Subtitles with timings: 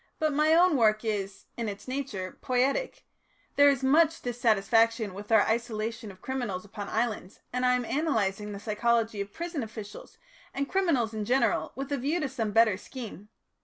[0.17, 3.05] "But my own work is, in its nature, poietic;
[3.55, 8.51] there is much dissatisfaction with our isolation of criminals upon islands, and I am analysing
[8.51, 10.17] the psychology of prison officials
[10.55, 13.29] and criminals in general with a view to some better scheme.